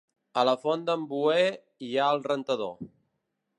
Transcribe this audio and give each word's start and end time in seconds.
A 0.41 0.45
la 0.47 0.55
Font 0.63 0.85
d'en 0.87 1.03
Bouer 1.11 1.45
hi 1.89 1.91
ha 1.99 2.09
el 2.17 2.25
Rentador. 2.31 2.75